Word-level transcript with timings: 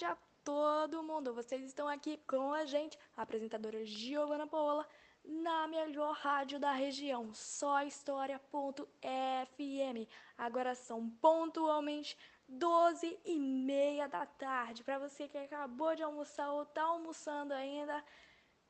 tarde 0.00 0.04
a 0.04 0.16
todo 0.42 1.02
mundo. 1.02 1.34
Vocês 1.34 1.62
estão 1.62 1.86
aqui 1.86 2.18
com 2.26 2.52
a 2.54 2.64
gente, 2.64 2.98
a 3.16 3.22
apresentadora 3.22 3.84
Giovana 3.84 4.46
Paola, 4.46 4.88
na 5.22 5.68
melhor 5.68 6.14
rádio 6.14 6.58
da 6.58 6.72
região, 6.72 7.34
só 7.34 7.82
história.fm. 7.82 8.38
Agora 10.38 10.74
são 10.74 11.10
pontualmente 11.20 12.16
12 12.48 13.18
e 13.24 13.38
meia 13.38 14.08
da 14.08 14.24
tarde. 14.24 14.82
Para 14.82 14.98
você 14.98 15.28
que 15.28 15.36
acabou 15.36 15.94
de 15.94 16.02
almoçar 16.02 16.50
ou 16.50 16.62
está 16.62 16.82
almoçando 16.82 17.52
ainda, 17.52 18.02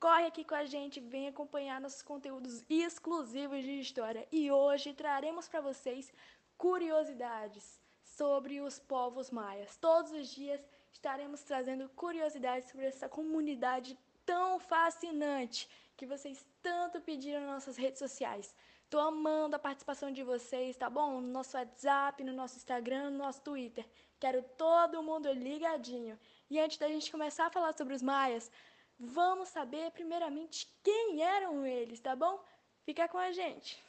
corre 0.00 0.26
aqui 0.26 0.44
com 0.44 0.56
a 0.56 0.64
gente, 0.64 0.98
vem 0.98 1.28
acompanhar 1.28 1.80
nossos 1.80 2.02
conteúdos 2.02 2.64
exclusivos 2.68 3.62
de 3.62 3.78
história. 3.78 4.26
E 4.32 4.50
hoje 4.50 4.92
traremos 4.92 5.48
para 5.48 5.60
vocês 5.60 6.12
curiosidades 6.58 7.80
sobre 8.02 8.60
os 8.60 8.78
povos 8.80 9.30
maias. 9.30 9.76
Todos 9.76 10.10
os 10.10 10.28
dias 10.28 10.60
estaremos 10.92 11.42
trazendo 11.42 11.88
curiosidades 11.90 12.68
sobre 12.70 12.86
essa 12.86 13.08
comunidade 13.08 13.98
tão 14.24 14.58
fascinante 14.58 15.68
que 15.96 16.06
vocês 16.06 16.44
tanto 16.62 17.00
pediram 17.00 17.40
nas 17.40 17.50
nossas 17.50 17.76
redes 17.76 17.98
sociais. 17.98 18.54
Tô 18.88 18.98
amando 18.98 19.54
a 19.54 19.58
participação 19.58 20.10
de 20.10 20.22
vocês, 20.22 20.76
tá 20.76 20.90
bom? 20.90 21.20
No 21.20 21.28
nosso 21.28 21.56
WhatsApp, 21.56 22.24
no 22.24 22.32
nosso 22.32 22.56
Instagram, 22.56 23.10
no 23.10 23.18
nosso 23.18 23.40
Twitter. 23.42 23.86
Quero 24.18 24.42
todo 24.56 25.02
mundo 25.02 25.32
ligadinho. 25.32 26.18
E 26.48 26.58
antes 26.58 26.76
da 26.78 26.88
gente 26.88 27.10
começar 27.10 27.46
a 27.46 27.50
falar 27.50 27.72
sobre 27.72 27.94
os 27.94 28.02
maias, 28.02 28.50
vamos 28.98 29.48
saber 29.48 29.90
primeiramente 29.92 30.68
quem 30.82 31.22
eram 31.22 31.64
eles, 31.64 32.00
tá 32.00 32.16
bom? 32.16 32.42
Fica 32.84 33.06
com 33.06 33.18
a 33.18 33.30
gente. 33.30 33.82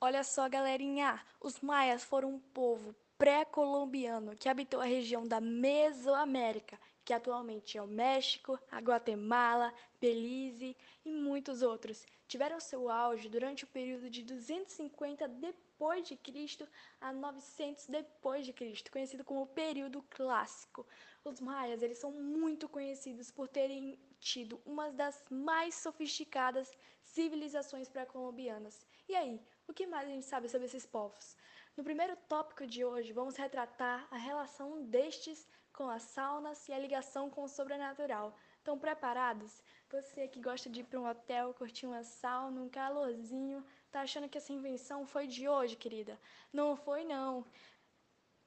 Olha 0.00 0.22
só, 0.22 0.48
galerinha, 0.48 1.20
os 1.40 1.60
maias 1.60 2.04
foram 2.04 2.28
um 2.30 2.38
povo 2.38 2.94
pré-colombiano 3.18 4.36
que 4.36 4.48
habitou 4.48 4.80
a 4.80 4.84
região 4.84 5.26
da 5.26 5.40
Mesoamérica, 5.40 6.78
que 7.04 7.12
atualmente 7.12 7.76
é 7.76 7.82
o 7.82 7.86
México, 7.86 8.58
a 8.70 8.78
Guatemala, 8.78 9.72
Belize 10.00 10.76
e 11.04 11.10
muitos 11.10 11.60
outros. 11.60 12.06
Tiveram 12.26 12.58
seu 12.58 12.88
auge 12.88 13.28
durante 13.28 13.64
o 13.64 13.66
período 13.66 14.08
de 14.08 14.22
250 14.22 15.28
depois 15.28 16.08
de 16.08 16.16
Cristo 16.16 16.66
a 17.00 17.12
900 17.12 17.86
depois 17.86 18.46
de 18.46 18.52
Cristo, 18.52 18.90
conhecido 18.90 19.22
como 19.22 19.42
o 19.42 19.46
período 19.46 20.02
clássico. 20.08 20.86
Os 21.22 21.40
maias, 21.40 21.82
eles 21.82 21.98
são 21.98 22.10
muito 22.10 22.68
conhecidos 22.68 23.30
por 23.30 23.48
terem 23.48 23.98
tido 24.18 24.60
uma 24.64 24.90
das 24.90 25.22
mais 25.30 25.74
sofisticadas 25.74 26.74
civilizações 27.02 27.88
pré-colombianas. 27.88 28.86
E 29.06 29.14
aí, 29.14 29.38
o 29.68 29.74
que 29.74 29.86
mais 29.86 30.08
a 30.08 30.10
gente 30.10 30.24
sabe 30.24 30.48
sobre 30.48 30.66
esses 30.66 30.86
povos? 30.86 31.36
No 31.76 31.84
primeiro 31.84 32.16
tópico 32.28 32.66
de 32.66 32.84
hoje, 32.84 33.12
vamos 33.12 33.36
retratar 33.36 34.06
a 34.10 34.16
relação 34.16 34.84
destes 34.84 35.46
com 35.74 35.90
as 35.90 36.02
saunas 36.02 36.66
e 36.68 36.72
a 36.72 36.78
ligação 36.78 37.28
com 37.28 37.42
o 37.42 37.48
sobrenatural. 37.48 38.34
Estão 38.58 38.78
preparados? 38.78 39.62
Você 39.90 40.26
que 40.28 40.40
gosta 40.40 40.70
de 40.70 40.80
ir 40.80 40.84
para 40.84 41.00
um 41.00 41.06
hotel, 41.06 41.52
curtir 41.52 41.86
uma 41.86 42.02
sauna, 42.02 42.62
um 42.62 42.68
calorzinho, 42.68 43.62
tá 43.90 44.00
achando 44.00 44.28
que 44.28 44.38
essa 44.38 44.52
invenção 44.52 45.06
foi 45.06 45.26
de 45.26 45.48
hoje, 45.48 45.76
querida? 45.76 46.18
Não 46.52 46.76
foi 46.76 47.04
não. 47.04 47.44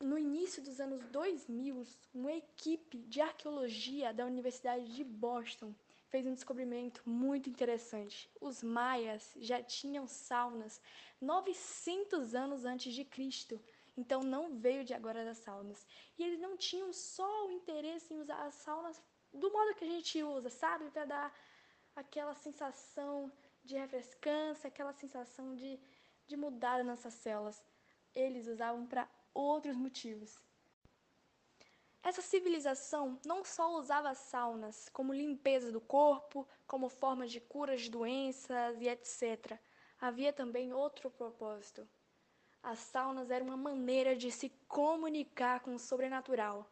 No 0.00 0.16
início 0.16 0.62
dos 0.62 0.80
anos 0.80 1.04
2000, 1.06 1.82
uma 2.14 2.32
equipe 2.32 2.98
de 2.98 3.20
arqueologia 3.20 4.14
da 4.14 4.24
Universidade 4.24 4.94
de 4.94 5.02
Boston 5.02 5.74
fez 6.08 6.24
um 6.24 6.34
descobrimento 6.34 7.02
muito 7.04 7.50
interessante. 7.50 8.30
Os 8.40 8.62
maias 8.62 9.32
já 9.40 9.62
tinham 9.62 10.06
saunas 10.06 10.80
900 11.20 12.34
anos 12.34 12.64
antes 12.64 12.94
de 12.94 13.04
Cristo. 13.04 13.60
Então 13.98 14.20
não 14.22 14.56
veio 14.56 14.84
de 14.84 14.94
agora 14.94 15.24
das 15.24 15.38
saunas. 15.38 15.84
E 16.16 16.22
eles 16.22 16.38
não 16.38 16.56
tinham 16.56 16.92
só 16.92 17.46
o 17.46 17.50
interesse 17.50 18.14
em 18.14 18.20
usar 18.20 18.46
as 18.46 18.54
saunas 18.54 19.02
do 19.32 19.50
modo 19.52 19.74
que 19.74 19.84
a 19.84 19.88
gente 19.88 20.22
usa, 20.22 20.48
sabe? 20.48 20.88
Para 20.90 21.04
dar 21.04 21.34
aquela 21.96 22.32
sensação 22.32 23.32
de 23.64 23.76
refrescância, 23.76 24.68
aquela 24.68 24.92
sensação 24.92 25.56
de, 25.56 25.80
de 26.28 26.36
mudar 26.36 26.84
nossas 26.84 27.12
células. 27.14 27.60
Eles 28.14 28.46
usavam 28.46 28.86
para 28.86 29.10
outros 29.34 29.76
motivos. 29.76 30.40
Essa 32.00 32.22
civilização 32.22 33.18
não 33.26 33.44
só 33.44 33.74
usava 33.80 34.14
saunas 34.14 34.88
como 34.90 35.12
limpeza 35.12 35.72
do 35.72 35.80
corpo, 35.80 36.46
como 36.68 36.88
forma 36.88 37.26
de 37.26 37.40
cura 37.40 37.76
de 37.76 37.90
doenças 37.90 38.80
e 38.80 38.86
etc. 38.88 39.58
Havia 40.00 40.32
também 40.32 40.72
outro 40.72 41.10
propósito. 41.10 41.88
As 42.62 42.78
saunas 42.78 43.30
eram 43.30 43.46
uma 43.46 43.56
maneira 43.56 44.16
de 44.16 44.30
se 44.30 44.48
comunicar 44.66 45.60
com 45.60 45.74
o 45.74 45.78
sobrenatural. 45.78 46.70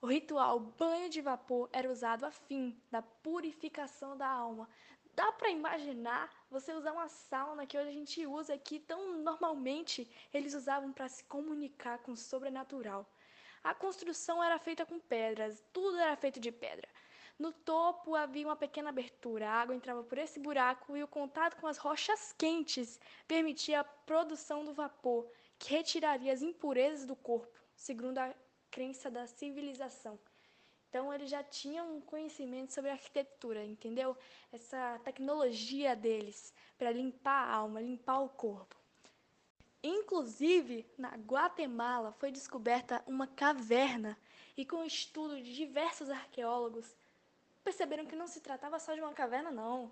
O 0.00 0.06
ritual 0.06 0.58
banho 0.58 1.08
de 1.08 1.20
vapor 1.20 1.68
era 1.72 1.90
usado 1.90 2.24
a 2.24 2.30
fim 2.30 2.76
da 2.90 3.00
purificação 3.00 4.16
da 4.16 4.26
alma. 4.26 4.68
Dá 5.14 5.30
para 5.30 5.50
imaginar 5.50 6.28
você 6.50 6.72
usar 6.72 6.92
uma 6.92 7.08
sauna 7.08 7.66
que 7.66 7.78
hoje 7.78 7.88
a 7.88 7.92
gente 7.92 8.26
usa 8.26 8.54
aqui 8.54 8.80
tão 8.80 9.18
normalmente, 9.18 10.10
eles 10.32 10.54
usavam 10.54 10.92
para 10.92 11.08
se 11.08 11.22
comunicar 11.24 11.98
com 11.98 12.12
o 12.12 12.16
sobrenatural. 12.16 13.08
A 13.62 13.72
construção 13.72 14.42
era 14.42 14.58
feita 14.58 14.84
com 14.84 14.98
pedras, 14.98 15.62
tudo 15.72 15.98
era 15.98 16.16
feito 16.16 16.40
de 16.40 16.50
pedra. 16.50 16.88
No 17.42 17.50
topo 17.50 18.14
havia 18.14 18.46
uma 18.46 18.54
pequena 18.54 18.90
abertura, 18.90 19.50
a 19.50 19.54
água 19.54 19.74
entrava 19.74 20.04
por 20.04 20.16
esse 20.16 20.38
buraco 20.38 20.96
e 20.96 21.02
o 21.02 21.08
contato 21.08 21.56
com 21.56 21.66
as 21.66 21.76
rochas 21.76 22.32
quentes 22.38 23.00
permitia 23.26 23.80
a 23.80 23.84
produção 23.84 24.64
do 24.64 24.72
vapor, 24.72 25.28
que 25.58 25.72
retiraria 25.72 26.32
as 26.32 26.40
impurezas 26.40 27.04
do 27.04 27.16
corpo, 27.16 27.58
segundo 27.74 28.18
a 28.18 28.32
crença 28.70 29.10
da 29.10 29.26
civilização. 29.26 30.20
Então 30.88 31.12
eles 31.12 31.28
já 31.28 31.42
tinham 31.42 31.96
um 31.96 32.00
conhecimento 32.00 32.72
sobre 32.72 32.92
arquitetura, 32.92 33.64
entendeu? 33.64 34.16
Essa 34.52 35.00
tecnologia 35.02 35.96
deles 35.96 36.54
para 36.78 36.92
limpar 36.92 37.48
a 37.48 37.54
alma, 37.56 37.80
limpar 37.80 38.20
o 38.20 38.28
corpo. 38.28 38.76
Inclusive, 39.82 40.86
na 40.96 41.16
Guatemala 41.16 42.12
foi 42.12 42.30
descoberta 42.30 43.02
uma 43.04 43.26
caverna 43.26 44.16
e 44.56 44.64
com 44.64 44.76
o 44.76 44.86
estudo 44.86 45.42
de 45.42 45.52
diversos 45.52 46.08
arqueólogos, 46.08 46.94
perceberam 47.62 48.06
que 48.06 48.16
não 48.16 48.26
se 48.26 48.40
tratava 48.40 48.78
só 48.78 48.94
de 48.94 49.00
uma 49.00 49.12
caverna, 49.12 49.50
não. 49.50 49.90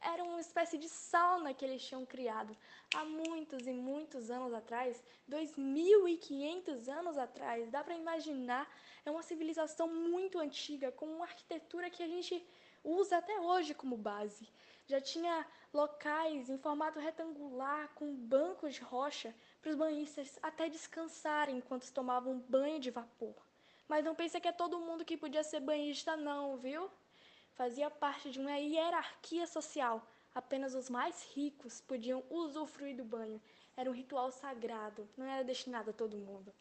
Era 0.00 0.24
uma 0.24 0.40
espécie 0.40 0.76
de 0.78 0.88
sauna 0.88 1.54
que 1.54 1.64
eles 1.64 1.84
tinham 1.86 2.04
criado 2.04 2.56
há 2.94 3.04
muitos 3.04 3.66
e 3.68 3.72
muitos 3.72 4.30
anos 4.30 4.52
atrás, 4.52 5.00
2.500 5.30 6.88
anos 6.88 7.16
atrás. 7.16 7.70
Dá 7.70 7.84
para 7.84 7.94
imaginar, 7.94 8.68
é 9.04 9.10
uma 9.10 9.22
civilização 9.22 9.86
muito 9.86 10.40
antiga, 10.40 10.90
com 10.90 11.06
uma 11.06 11.24
arquitetura 11.24 11.88
que 11.88 12.02
a 12.02 12.08
gente 12.08 12.44
usa 12.82 13.18
até 13.18 13.40
hoje 13.40 13.74
como 13.74 13.96
base. 13.96 14.48
Já 14.86 15.00
tinha 15.00 15.46
locais 15.72 16.50
em 16.50 16.58
formato 16.58 16.98
retangular 16.98 17.88
com 17.94 18.12
bancos 18.14 18.74
de 18.74 18.80
rocha 18.80 19.32
para 19.60 19.70
os 19.70 19.76
banhistas 19.76 20.38
até 20.42 20.68
descansarem 20.68 21.58
enquanto 21.58 21.92
tomavam 21.92 22.40
banho 22.48 22.80
de 22.80 22.90
vapor. 22.90 23.36
Mas 23.86 24.04
não 24.04 24.14
pense 24.14 24.40
que 24.40 24.48
é 24.48 24.52
todo 24.52 24.80
mundo 24.80 25.04
que 25.04 25.16
podia 25.16 25.44
ser 25.44 25.60
banhista 25.60 26.16
não, 26.16 26.56
viu? 26.56 26.90
Fazia 27.54 27.90
parte 27.90 28.30
de 28.30 28.38
uma 28.38 28.56
hierarquia 28.56 29.46
social. 29.46 30.06
Apenas 30.34 30.74
os 30.74 30.88
mais 30.88 31.22
ricos 31.34 31.80
podiam 31.80 32.22
usufruir 32.30 32.96
do 32.96 33.04
banho. 33.04 33.40
Era 33.76 33.90
um 33.90 33.94
ritual 33.94 34.30
sagrado, 34.30 35.08
não 35.16 35.26
era 35.26 35.44
destinado 35.44 35.90
a 35.90 35.92
todo 35.92 36.16
mundo. 36.16 36.52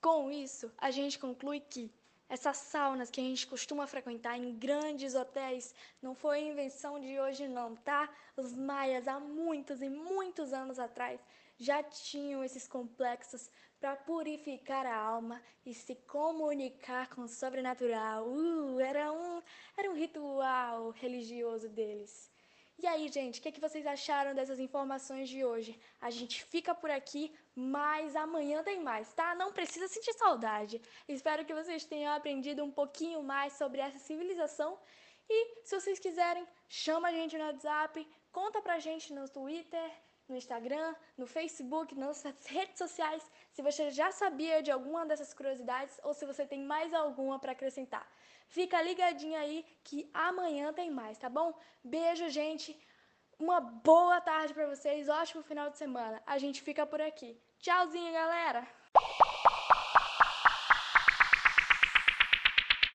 Com 0.00 0.30
isso, 0.30 0.70
a 0.76 0.90
gente 0.90 1.18
conclui 1.18 1.60
que 1.60 1.90
essas 2.28 2.56
saunas 2.56 3.10
que 3.10 3.20
a 3.20 3.24
gente 3.24 3.46
costuma 3.46 3.86
frequentar 3.86 4.36
em 4.38 4.56
grandes 4.56 5.14
hotéis 5.14 5.74
não 6.02 6.14
foi 6.14 6.40
invenção 6.40 6.98
de 6.98 7.18
hoje 7.20 7.46
não, 7.46 7.76
tá? 7.76 8.08
Os 8.36 8.54
maias 8.54 9.06
há 9.06 9.20
muitos 9.20 9.82
e 9.82 9.88
muitos 9.88 10.52
anos 10.52 10.78
atrás 10.78 11.20
já 11.56 11.82
tinham 11.82 12.42
esses 12.42 12.66
complexos 12.66 13.50
para 13.78 13.96
purificar 13.96 14.86
a 14.86 14.96
alma 14.96 15.40
e 15.64 15.74
se 15.74 15.94
comunicar 15.94 17.08
com 17.10 17.22
o 17.22 17.28
sobrenatural. 17.28 18.26
Uh, 18.26 18.80
era 18.80 19.12
um 19.12 19.42
era 19.76 19.90
um 19.90 19.94
ritual 19.94 20.90
religioso 20.90 21.68
deles. 21.68 22.33
E 22.82 22.86
aí, 22.86 23.08
gente, 23.08 23.38
o 23.38 23.42
que, 23.42 23.48
é 23.48 23.52
que 23.52 23.60
vocês 23.60 23.86
acharam 23.86 24.34
dessas 24.34 24.58
informações 24.58 25.28
de 25.28 25.44
hoje? 25.44 25.78
A 26.00 26.10
gente 26.10 26.44
fica 26.44 26.74
por 26.74 26.90
aqui, 26.90 27.32
mas 27.54 28.16
amanhã 28.16 28.62
tem 28.62 28.80
mais, 28.80 29.12
tá? 29.12 29.34
Não 29.34 29.52
precisa 29.52 29.86
sentir 29.88 30.12
saudade. 30.14 30.82
Espero 31.08 31.44
que 31.44 31.54
vocês 31.54 31.84
tenham 31.84 32.12
aprendido 32.12 32.64
um 32.64 32.70
pouquinho 32.70 33.22
mais 33.22 33.52
sobre 33.54 33.80
essa 33.80 33.98
civilização. 33.98 34.78
E 35.28 35.64
se 35.64 35.80
vocês 35.80 35.98
quiserem, 35.98 36.46
chama 36.68 37.08
a 37.08 37.12
gente 37.12 37.38
no 37.38 37.44
WhatsApp, 37.44 38.06
conta 38.32 38.60
pra 38.60 38.78
gente 38.78 39.14
no 39.14 39.28
Twitter, 39.28 39.90
no 40.28 40.36
Instagram, 40.36 40.94
no 41.16 41.26
Facebook, 41.26 41.94
nas 41.94 42.08
nossas 42.08 42.46
redes 42.46 42.78
sociais, 42.78 43.22
se 43.52 43.62
você 43.62 43.90
já 43.90 44.10
sabia 44.10 44.62
de 44.62 44.70
alguma 44.70 45.04
dessas 45.06 45.32
curiosidades 45.34 46.00
ou 46.02 46.14
se 46.14 46.24
você 46.26 46.46
tem 46.46 46.62
mais 46.62 46.92
alguma 46.94 47.38
para 47.38 47.52
acrescentar. 47.52 48.06
Fica 48.46 48.82
ligadinho 48.82 49.38
aí 49.38 49.64
que 49.82 50.08
amanhã 50.12 50.72
tem 50.72 50.90
mais, 50.90 51.18
tá 51.18 51.28
bom? 51.28 51.58
Beijo, 51.82 52.28
gente. 52.28 52.78
Uma 53.38 53.60
boa 53.60 54.20
tarde 54.20 54.54
para 54.54 54.66
vocês, 54.66 55.08
ótimo 55.08 55.42
final 55.42 55.70
de 55.70 55.78
semana. 55.78 56.22
A 56.26 56.38
gente 56.38 56.62
fica 56.62 56.86
por 56.86 57.00
aqui. 57.00 57.36
Tchauzinho, 57.58 58.12
galera! 58.12 58.83